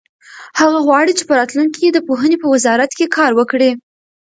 [0.59, 3.69] هغه غواړي چې په راتلونکي کې د پوهنې په وزارت کې کار وکړي.